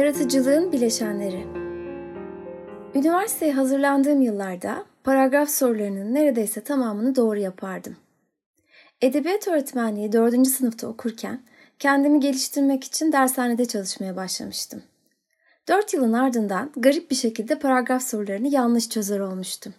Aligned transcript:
Yaratıcılığın 0.00 0.72
bileşenleri 0.72 1.46
Üniversiteye 2.94 3.52
hazırlandığım 3.52 4.22
yıllarda 4.22 4.84
paragraf 5.04 5.50
sorularının 5.50 6.14
neredeyse 6.14 6.60
tamamını 6.60 7.16
doğru 7.16 7.38
yapardım. 7.38 7.96
Edebiyat 9.02 9.48
öğretmenliği 9.48 10.12
4. 10.12 10.46
sınıfta 10.46 10.86
okurken 10.86 11.40
kendimi 11.78 12.20
geliştirmek 12.20 12.84
için 12.84 13.12
dershanede 13.12 13.64
çalışmaya 13.64 14.16
başlamıştım. 14.16 14.82
4 15.68 15.94
yılın 15.94 16.12
ardından 16.12 16.72
garip 16.76 17.10
bir 17.10 17.16
şekilde 17.16 17.58
paragraf 17.58 18.02
sorularını 18.02 18.48
yanlış 18.48 18.88
çözer 18.88 19.20
olmuştum. 19.20 19.74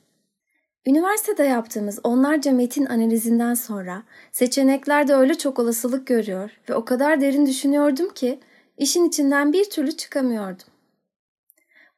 Üniversitede 0.85 1.43
yaptığımız 1.43 1.99
onlarca 2.03 2.51
metin 2.51 2.85
analizinden 2.85 3.53
sonra 3.53 4.03
seçeneklerde 4.31 5.13
öyle 5.13 5.37
çok 5.37 5.59
olasılık 5.59 6.07
görüyor 6.07 6.51
ve 6.69 6.75
o 6.75 6.85
kadar 6.85 7.21
derin 7.21 7.45
düşünüyordum 7.45 8.13
ki 8.13 8.39
işin 8.77 9.09
içinden 9.09 9.53
bir 9.53 9.69
türlü 9.69 9.91
çıkamıyordum. 9.97 10.67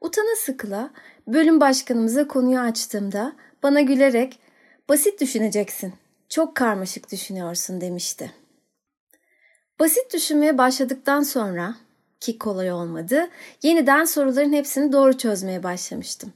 Utana 0.01 0.35
sıkıla 0.35 0.91
bölüm 1.27 1.61
başkanımıza 1.61 2.27
konuyu 2.27 2.59
açtığımda 2.59 3.35
bana 3.63 3.81
gülerek 3.81 4.39
basit 4.89 5.21
düşüneceksin, 5.21 5.93
çok 6.29 6.55
karmaşık 6.55 7.11
düşünüyorsun 7.11 7.81
demişti. 7.81 8.31
Basit 9.79 10.13
düşünmeye 10.13 10.57
başladıktan 10.57 11.21
sonra 11.21 11.75
ki 12.19 12.37
kolay 12.37 12.71
olmadı, 12.71 13.29
yeniden 13.63 14.05
soruların 14.05 14.53
hepsini 14.53 14.91
doğru 14.91 15.17
çözmeye 15.17 15.63
başlamıştım. 15.63 16.33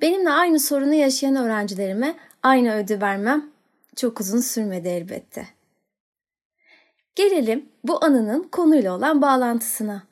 Benimle 0.00 0.30
aynı 0.30 0.60
sorunu 0.60 0.94
yaşayan 0.94 1.36
öğrencilerime 1.36 2.14
aynı 2.42 2.76
ödü 2.76 3.00
vermem 3.00 3.50
çok 3.96 4.20
uzun 4.20 4.40
sürmedi 4.40 4.88
elbette. 4.88 5.46
Gelelim 7.14 7.68
bu 7.84 8.04
anının 8.04 8.42
konuyla 8.42 8.96
olan 8.96 9.22
bağlantısına. 9.22 10.02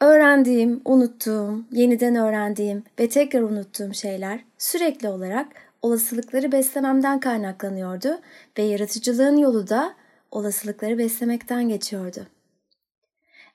Öğrendiğim, 0.00 0.80
unuttuğum, 0.84 1.64
yeniden 1.72 2.16
öğrendiğim 2.16 2.84
ve 2.98 3.08
tekrar 3.08 3.42
unuttuğum 3.42 3.94
şeyler 3.94 4.44
sürekli 4.58 5.08
olarak 5.08 5.46
olasılıkları 5.82 6.52
beslememden 6.52 7.20
kaynaklanıyordu 7.20 8.20
ve 8.58 8.62
yaratıcılığın 8.62 9.36
yolu 9.36 9.68
da 9.68 9.94
olasılıkları 10.30 10.98
beslemekten 10.98 11.68
geçiyordu. 11.68 12.26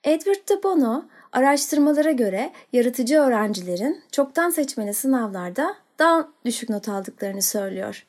Edward 0.03 0.49
de 0.49 0.63
Bono 0.63 1.05
araştırmalara 1.31 2.11
göre 2.11 2.51
yaratıcı 2.73 3.19
öğrencilerin 3.19 4.01
çoktan 4.11 4.49
seçmeli 4.49 4.93
sınavlarda 4.93 5.75
daha 5.99 6.27
düşük 6.45 6.69
not 6.69 6.89
aldıklarını 6.89 7.41
söylüyor. 7.41 8.05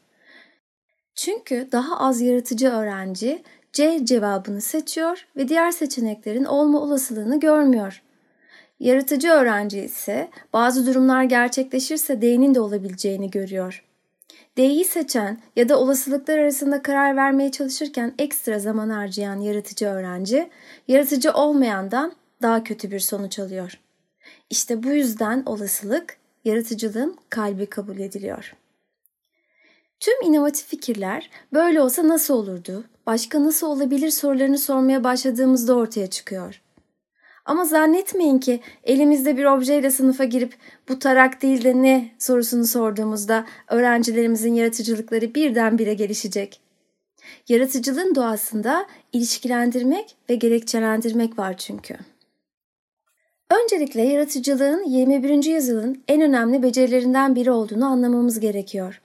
Çünkü 1.15 1.69
daha 1.73 2.01
az 2.01 2.21
yaratıcı 2.21 2.69
öğrenci 2.69 3.43
C 3.73 4.05
cevabını 4.05 4.61
seçiyor 4.61 5.27
ve 5.37 5.49
diğer 5.49 5.71
seçeneklerin 5.71 6.45
olma 6.45 6.81
olasılığını 6.81 7.41
görmüyor. 7.41 8.03
Yaratıcı 8.81 9.29
öğrenci 9.29 9.81
ise 9.81 10.29
bazı 10.53 10.87
durumlar 10.87 11.25
gerçekleşirse 11.25 12.23
D'nin 12.23 12.55
de 12.55 12.61
olabileceğini 12.61 13.31
görüyor. 13.31 13.85
D'yi 14.57 14.85
seçen 14.85 15.41
ya 15.57 15.69
da 15.69 15.79
olasılıklar 15.79 16.39
arasında 16.39 16.83
karar 16.83 17.17
vermeye 17.17 17.51
çalışırken 17.51 18.15
ekstra 18.19 18.59
zaman 18.59 18.91
harcayan 18.91 19.41
yaratıcı 19.41 19.87
öğrenci, 19.87 20.51
yaratıcı 20.89 21.33
olmayandan 21.33 22.13
daha 22.43 22.65
kötü 22.65 22.91
bir 22.91 23.01
sonuç 23.01 23.39
alıyor. 23.39 23.81
İşte 24.51 24.83
bu 24.83 24.89
yüzden 24.89 25.43
olasılık 25.47 26.17
yaratıcılığın 26.45 27.17
kalbi 27.31 27.67
kabul 27.67 27.99
ediliyor. 27.99 28.55
Tüm 30.03 30.23
inovatif 30.23 30.67
fikirler 30.67 31.31
böyle 31.53 31.81
olsa 31.81 32.09
nasıl 32.09 32.35
olurdu, 32.35 32.85
başka 33.07 33.45
nasıl 33.45 33.67
olabilir 33.67 34.11
sorularını 34.11 34.59
sormaya 34.59 35.05
başladığımızda 35.05 35.75
ortaya 35.75 36.07
çıkıyor. 36.07 36.63
Ama 37.45 37.65
zannetmeyin 37.65 38.39
ki 38.39 38.61
elimizde 38.85 39.37
bir 39.37 39.45
objeyle 39.45 39.91
sınıfa 39.91 40.25
girip 40.25 40.55
bu 40.89 40.99
tarak 40.99 41.43
değil 41.43 41.65
de 41.65 41.83
ne 41.83 42.11
sorusunu 42.19 42.67
sorduğumuzda 42.67 43.47
öğrencilerimizin 43.69 44.55
yaratıcılıkları 44.55 45.35
birdenbire 45.35 45.95
gelişecek. 45.95 46.61
Yaratıcılığın 47.49 48.15
doğasında 48.15 48.87
ilişkilendirmek 49.13 50.17
ve 50.31 50.35
gerekçelendirmek 50.35 51.39
var 51.39 51.57
çünkü. 51.57 51.97
Öncelikle 53.63 54.03
yaratıcılığın 54.03 54.85
21. 54.85 55.45
yüzyılın 55.45 56.03
en 56.09 56.21
önemli 56.21 56.63
becerilerinden 56.63 57.35
biri 57.35 57.51
olduğunu 57.51 57.87
anlamamız 57.87 58.41
gerekiyor. 58.41 59.01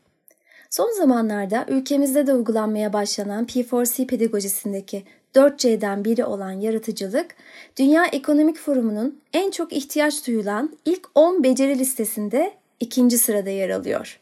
Son 0.69 0.91
zamanlarda 0.97 1.65
ülkemizde 1.67 2.27
de 2.27 2.33
uygulanmaya 2.33 2.93
başlanan 2.93 3.45
P4C 3.45 4.07
pedagojisindeki 4.07 5.03
4C'den 5.35 6.05
biri 6.05 6.25
olan 6.25 6.51
yaratıcılık, 6.51 7.35
Dünya 7.77 8.05
Ekonomik 8.05 8.57
Forumu'nun 8.57 9.21
en 9.33 9.51
çok 9.51 9.73
ihtiyaç 9.73 10.27
duyulan 10.27 10.77
ilk 10.85 11.07
10 11.15 11.43
beceri 11.43 11.79
listesinde 11.79 12.53
ikinci 12.79 13.17
sırada 13.17 13.49
yer 13.49 13.69
alıyor. 13.69 14.19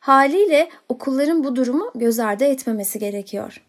Haliyle 0.00 0.68
okulların 0.88 1.44
bu 1.44 1.56
durumu 1.56 1.90
göz 1.94 2.18
ardı 2.18 2.44
etmemesi 2.44 2.98
gerekiyor. 2.98 3.62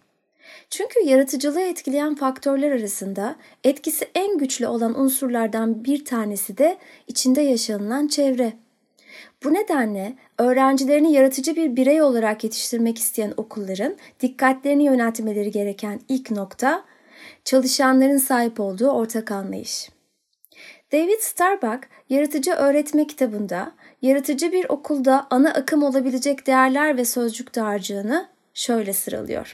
Çünkü 0.70 1.00
yaratıcılığı 1.06 1.62
etkileyen 1.62 2.16
faktörler 2.16 2.72
arasında 2.72 3.36
etkisi 3.64 4.08
en 4.16 4.38
güçlü 4.38 4.68
olan 4.68 5.00
unsurlardan 5.00 5.86
bir 5.86 6.06
tanesi 6.06 6.58
de 6.58 6.78
içinde 7.08 7.42
yaşanılan 7.42 8.08
çevre. 8.08 8.54
Bu 9.46 9.54
nedenle 9.54 10.14
öğrencilerini 10.38 11.14
yaratıcı 11.14 11.56
bir 11.56 11.76
birey 11.76 12.02
olarak 12.02 12.44
yetiştirmek 12.44 12.98
isteyen 12.98 13.34
okulların 13.38 13.96
dikkatlerini 14.20 14.84
yöneltmeleri 14.84 15.52
gereken 15.52 16.00
ilk 16.10 16.32
nokta 16.32 16.86
çalışanların 17.44 18.18
sahip 18.18 18.60
olduğu 18.60 18.90
ortak 18.90 19.32
anlayış. 19.32 19.90
David 20.92 21.20
Starbuck 21.20 21.88
Yaratıcı 22.10 22.52
Öğretme 22.52 23.08
kitabında 23.08 23.72
yaratıcı 24.02 24.52
bir 24.52 24.66
okulda 24.70 25.28
ana 25.30 25.54
akım 25.54 25.84
olabilecek 25.84 26.48
değerler 26.48 26.98
ve 26.98 27.06
sözcük 27.06 27.56
dağarcığını 27.56 28.30
şöyle 28.54 28.94
sıralıyor. 28.94 29.54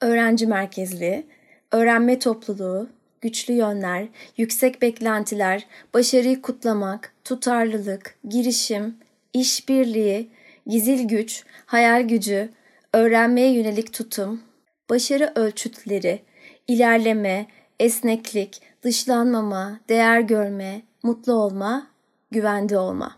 Öğrenci 0.00 0.46
merkezli, 0.46 1.26
öğrenme 1.72 2.18
topluluğu, 2.18 2.88
güçlü 3.20 3.54
yönler, 3.54 4.08
yüksek 4.36 4.82
beklentiler, 4.82 5.66
başarıyı 5.94 6.42
kutlamak, 6.42 7.12
tutarlılık, 7.30 8.14
girişim, 8.28 8.96
işbirliği, 9.32 10.30
gizil 10.66 11.08
güç, 11.08 11.44
hayal 11.66 12.08
gücü, 12.08 12.50
öğrenmeye 12.92 13.52
yönelik 13.52 13.92
tutum, 13.92 14.42
başarı 14.90 15.32
ölçütleri, 15.34 16.22
ilerleme, 16.68 17.46
esneklik, 17.80 18.62
dışlanmama, 18.82 19.80
değer 19.88 20.20
görme, 20.20 20.82
mutlu 21.02 21.32
olma, 21.32 21.86
güvende 22.30 22.78
olma. 22.78 23.16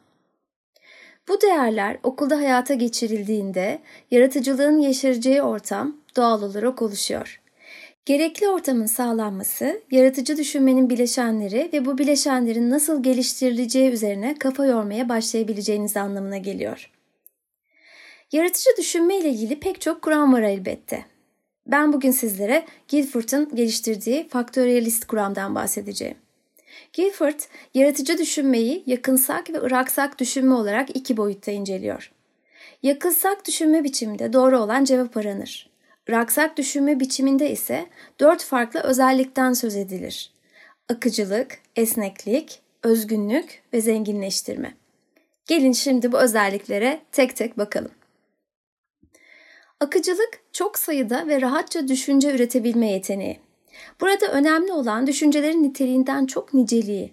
Bu 1.29 1.41
değerler 1.41 1.99
okulda 2.03 2.37
hayata 2.37 2.75
geçirildiğinde 2.75 3.79
yaratıcılığın 4.11 4.79
yeşereceği 4.79 5.43
ortam 5.43 5.97
doğal 6.17 6.43
olarak 6.43 6.83
oluşuyor. 6.83 7.42
Gerekli 8.07 8.49
ortamın 8.49 8.87
sağlanması, 8.87 9.83
yaratıcı 9.91 10.37
düşünmenin 10.37 10.91
bileşenleri 10.91 11.71
ve 11.73 11.85
bu 11.85 11.99
bileşenlerin 11.99 12.71
nasıl 12.71 13.03
geliştirileceği 13.03 13.91
üzerine 13.91 14.35
kafa 14.39 14.67
yormaya 14.67 15.09
başlayabileceğiniz 15.09 15.97
anlamına 15.97 16.39
geliyor. 16.39 16.91
Yaratıcı 18.33 18.71
düşünme 18.79 19.19
ile 19.19 19.29
ilgili 19.29 19.61
pek 19.61 19.81
çok 19.81 20.03
kuram 20.03 20.33
var 20.33 20.43
elbette. 20.43 21.05
Ben 21.67 21.93
bugün 21.93 22.11
sizlere 22.11 22.67
Guilford'un 22.91 23.51
geliştirdiği 23.55 24.29
faktöriyalist 24.29 25.07
kuramdan 25.07 25.55
bahsedeceğim. 25.55 26.17
Guilford, 26.97 27.41
yaratıcı 27.75 28.19
düşünmeyi 28.19 28.83
yakınsak 28.87 29.51
ve 29.51 29.61
ıraksak 29.61 30.19
düşünme 30.19 30.55
olarak 30.55 30.97
iki 30.97 31.17
boyutta 31.17 31.51
inceliyor. 31.51 32.13
Yakınsak 32.83 33.47
düşünme 33.47 33.85
biçiminde 33.85 34.33
doğru 34.33 34.59
olan 34.59 34.85
cevap 34.85 35.17
aranır. 35.17 35.72
Raksak 36.11 36.57
düşünme 36.57 37.01
biçiminde 37.01 37.51
ise 37.51 37.87
dört 38.21 38.43
farklı 38.43 38.81
özellikten 38.81 39.53
söz 39.53 39.77
edilir. 39.77 40.33
Akıcılık, 40.89 41.59
esneklik, 41.77 42.61
özgünlük 42.83 43.63
ve 43.73 43.81
zenginleştirme. 43.81 44.75
Gelin 45.47 45.73
şimdi 45.73 46.13
bu 46.13 46.19
özelliklere 46.19 47.01
tek 47.13 47.37
tek 47.37 47.59
bakalım. 47.59 47.91
Akıcılık 49.81 50.41
çok 50.53 50.79
sayıda 50.79 51.27
ve 51.27 51.41
rahatça 51.41 51.89
düşünce 51.89 52.35
üretebilme 52.35 52.91
yeteneği. 52.91 53.41
Burada 54.01 54.27
önemli 54.27 54.73
olan 54.73 55.07
düşüncelerin 55.07 55.63
niteliğinden 55.63 56.27
çok 56.27 56.55
niceliği. 56.55 57.13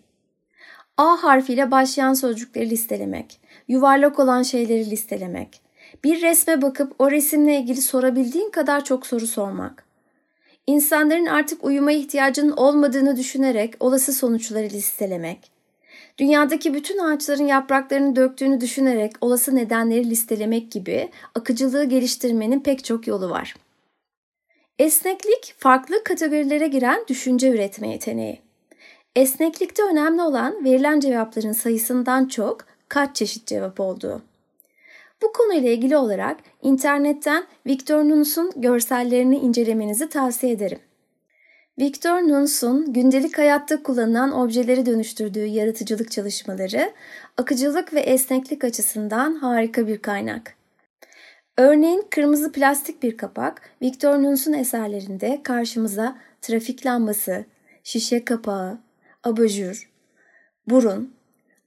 A 0.98 1.24
harfiyle 1.24 1.72
başlayan 1.72 2.14
sözcükleri 2.14 2.70
listelemek, 2.70 3.42
yuvarlak 3.68 4.20
olan 4.20 4.44
şeyleri 4.44 4.92
listelemek, 4.92 5.62
bir 6.04 6.22
resme 6.22 6.62
bakıp 6.62 6.94
o 7.00 7.12
resimle 7.12 7.60
ilgili 7.60 7.82
sorabildiğin 7.82 8.50
kadar 8.50 8.84
çok 8.84 9.08
soru 9.08 9.28
sormak. 9.28 9.84
İnsanların 10.68 11.26
artık 11.26 11.64
uyuma 11.64 11.92
ihtiyacının 11.92 12.52
olmadığını 12.52 13.18
düşünerek 13.18 13.74
olası 13.80 14.14
sonuçları 14.14 14.70
listelemek. 14.70 15.52
Dünyadaki 16.18 16.74
bütün 16.74 16.98
ağaçların 16.98 17.48
yapraklarını 17.48 18.16
döktüğünü 18.16 18.62
düşünerek 18.62 19.14
olası 19.22 19.56
nedenleri 19.56 20.10
listelemek 20.10 20.72
gibi 20.72 21.10
akıcılığı 21.36 21.84
geliştirmenin 21.84 22.60
pek 22.60 22.84
çok 22.84 23.08
yolu 23.08 23.30
var. 23.30 23.56
Esneklik 24.80 25.56
farklı 25.58 26.04
kategorilere 26.04 26.68
giren 26.68 27.06
düşünce 27.08 27.50
üretme 27.50 27.90
yeteneği. 27.90 28.40
Esneklikte 29.16 29.84
önemli 29.84 30.22
olan 30.22 30.66
verilen 30.66 31.00
cevapların 31.00 31.52
sayısından 31.52 32.26
çok 32.26 32.66
kaç 32.90 33.16
çeşit 33.16 33.48
cevap 33.48 33.80
olduğu. 33.80 34.22
Bu 35.22 35.32
konuyla 35.32 35.70
ilgili 35.70 35.98
olarak 35.98 36.38
internetten 36.62 37.44
Victor 37.68 38.04
Nunes'un 38.04 38.52
görsellerini 38.56 39.38
incelemenizi 39.38 40.10
tavsiye 40.10 40.52
ederim. 40.52 40.80
Victor 41.80 42.22
Nunes'un 42.22 42.94
gündelik 42.94 43.38
hayatta 43.38 43.84
kullanılan 43.84 44.40
objeleri 44.40 44.86
dönüştürdüğü 44.86 45.46
yaratıcılık 45.46 46.12
çalışmaları, 46.12 46.94
akıcılık 47.38 47.94
ve 47.94 48.00
esneklik 48.00 48.64
açısından 48.64 49.36
harika 49.36 49.88
bir 49.88 50.02
kaynak. 50.02 50.56
Örneğin 51.58 52.08
kırmızı 52.10 52.52
plastik 52.52 53.04
bir 53.04 53.18
kapak, 53.18 53.62
Victor 53.82 54.16
Nunes'un 54.16 54.54
eserlerinde 54.54 55.42
karşımıza 55.44 56.18
trafik 56.42 56.86
lambası, 56.86 57.46
şişe 57.84 58.26
kapağı, 58.26 58.78
abajur, 59.24 59.92
burun, 60.68 61.14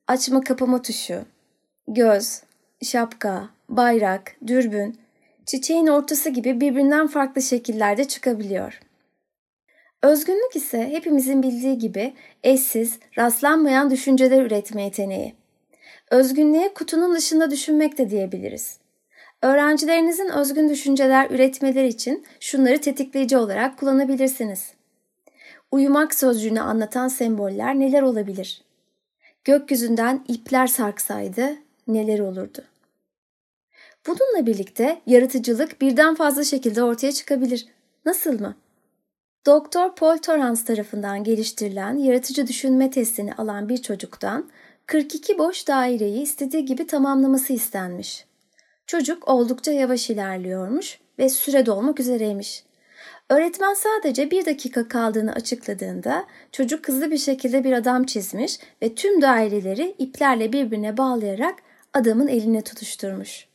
açma 0.07 0.41
kapama 0.41 0.83
tuşu, 0.83 1.25
göz, 1.89 2.43
şapka, 2.83 3.49
bayrak, 3.69 4.37
dürbün, 4.47 4.99
çiçeğin 5.47 5.87
ortası 5.87 6.31
gibi 6.31 6.61
birbirinden 6.61 7.07
farklı 7.07 7.43
şekillerde 7.43 8.05
çıkabiliyor. 8.09 8.81
Özgünlük 10.03 10.57
ise 10.57 10.89
hepimizin 10.89 11.43
bildiği 11.43 11.79
gibi 11.79 12.15
eşsiz, 12.43 12.99
rastlanmayan 13.19 13.91
düşünceler 13.91 14.43
üretme 14.43 14.83
yeteneği. 14.83 15.35
Özgünlüğe 16.11 16.75
kutunun 16.75 17.15
dışında 17.15 17.51
düşünmek 17.51 17.99
de 17.99 18.11
diyebiliriz. 18.11 18.79
Öğrencilerinizin 19.43 20.29
özgün 20.29 20.69
düşünceler 20.69 21.31
üretmeleri 21.31 21.89
için 21.89 22.25
şunları 22.41 22.81
tetikleyici 22.81 23.37
olarak 23.37 23.79
kullanabilirsiniz. 23.79 24.73
Uyumak 25.73 26.15
sözcüğünü 26.15 26.61
anlatan 26.61 27.09
semboller 27.09 27.81
neler 27.81 28.03
olabilir? 28.03 28.63
Gökyüzünden 29.45 30.25
ipler 30.29 30.67
sarksaydı 30.67 31.57
neler 31.89 32.19
olurdu? 32.19 32.72
Bununla 34.07 34.47
birlikte 34.47 35.01
yaratıcılık 35.07 35.81
birden 35.81 36.15
fazla 36.15 36.45
şekilde 36.45 36.83
ortaya 36.83 37.13
çıkabilir. 37.13 37.67
Nasıl 38.05 38.41
mı? 38.41 38.57
Doktor 39.47 39.95
Paul 39.95 40.19
Torrance 40.19 40.65
tarafından 40.65 41.25
geliştirilen 41.25 41.97
yaratıcı 41.99 42.47
düşünme 42.47 42.91
testini 42.91 43.35
alan 43.35 43.69
bir 43.69 43.83
çocuktan 43.83 44.51
42 44.87 45.39
boş 45.39 45.69
daireyi 45.69 46.23
istediği 46.23 46.65
gibi 46.65 46.87
tamamlaması 46.87 47.53
istenmiş. 47.53 48.27
Çocuk 48.87 49.29
oldukça 49.29 49.73
yavaş 49.73 50.11
ilerliyormuş 50.11 50.99
ve 51.19 51.29
süre 51.29 51.67
dolmak 51.67 52.01
üzereymiş. 52.01 52.65
Öğretmen 53.31 53.75
sadece 53.75 54.31
bir 54.31 54.47
dakika 54.47 54.89
kaldığını 54.89 55.33
açıkladığında 55.33 56.27
çocuk 56.53 56.89
hızlı 56.89 57.11
bir 57.11 57.19
şekilde 57.19 57.65
bir 57.65 57.73
adam 57.73 58.05
çizmiş 58.05 58.59
ve 58.83 58.95
tüm 58.95 59.23
daireleri 59.23 59.95
iplerle 59.99 60.53
birbirine 60.53 60.97
bağlayarak 60.97 61.55
adamın 61.95 62.29
eline 62.29 62.63
tutuşturmuş. 62.63 63.52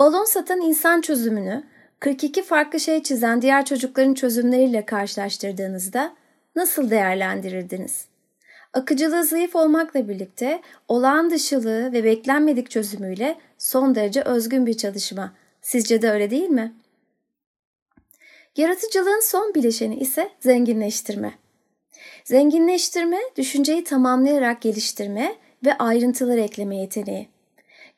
Balon 0.00 0.24
satan 0.24 0.60
insan 0.60 1.00
çözümünü 1.00 1.64
42 2.00 2.42
farklı 2.42 2.80
şey 2.80 3.02
çizen 3.02 3.42
diğer 3.42 3.64
çocukların 3.64 4.14
çözümleriyle 4.14 4.86
karşılaştırdığınızda 4.86 6.14
nasıl 6.56 6.90
değerlendirirdiniz? 6.90 8.06
Akıcılığı 8.72 9.24
zayıf 9.24 9.56
olmakla 9.56 10.08
birlikte 10.08 10.60
olağan 10.88 11.30
dışılığı 11.30 11.92
ve 11.92 12.04
beklenmedik 12.04 12.70
çözümüyle 12.70 13.38
son 13.58 13.94
derece 13.94 14.22
özgün 14.22 14.66
bir 14.66 14.76
çalışma. 14.76 15.32
Sizce 15.62 16.02
de 16.02 16.10
öyle 16.10 16.30
değil 16.30 16.48
mi? 16.48 16.74
Yaratıcılığın 18.56 19.20
son 19.20 19.54
bileşeni 19.54 19.96
ise 19.96 20.30
zenginleştirme. 20.40 21.32
Zenginleştirme, 22.24 23.18
düşünceyi 23.36 23.84
tamamlayarak 23.84 24.62
geliştirme 24.62 25.36
ve 25.64 25.78
ayrıntılar 25.78 26.38
ekleme 26.38 26.76
yeteneği. 26.76 27.28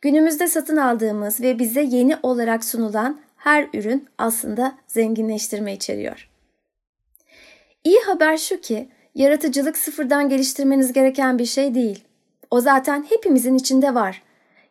Günümüzde 0.05 0.49
satın 0.49 0.77
aldığımız 0.77 1.41
ve 1.41 1.59
bize 1.59 1.83
yeni 1.83 2.17
olarak 2.23 2.65
sunulan 2.65 3.21
her 3.37 3.69
ürün 3.75 4.09
aslında 4.19 4.75
zenginleştirme 4.87 5.75
içeriyor. 5.75 6.29
İyi 7.85 8.01
haber 8.01 8.37
şu 8.37 8.61
ki 8.61 8.89
yaratıcılık 9.15 9.77
sıfırdan 9.77 10.29
geliştirmeniz 10.29 10.93
gereken 10.93 11.39
bir 11.39 11.45
şey 11.45 11.75
değil. 11.75 12.05
O 12.51 12.61
zaten 12.61 13.07
hepimizin 13.09 13.55
içinde 13.55 13.95
var. 13.95 14.23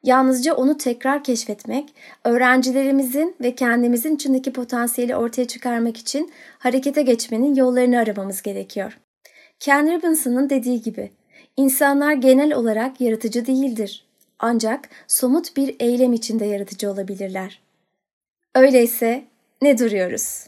Yalnızca 0.03 0.53
onu 0.53 0.77
tekrar 0.77 1.23
keşfetmek, 1.23 1.93
öğrencilerimizin 2.23 3.35
ve 3.41 3.55
kendimizin 3.55 4.15
içindeki 4.15 4.53
potansiyeli 4.53 5.15
ortaya 5.15 5.47
çıkarmak 5.47 5.97
için 5.97 6.31
harekete 6.59 7.01
geçmenin 7.01 7.55
yollarını 7.55 7.99
aramamız 7.99 8.41
gerekiyor. 8.41 8.99
Ken 9.59 9.95
Robinson'ın 9.95 10.49
dediği 10.49 10.81
gibi, 10.81 11.11
insanlar 11.57 12.13
genel 12.13 12.53
olarak 12.53 13.01
yaratıcı 13.01 13.45
değildir. 13.45 14.12
Ancak 14.45 14.89
somut 15.07 15.57
bir 15.57 15.75
eylem 15.79 16.13
içinde 16.13 16.45
yaratıcı 16.45 16.91
olabilirler. 16.91 17.61
Öyleyse 18.55 19.23
ne 19.61 19.77
duruyoruz? 19.77 20.47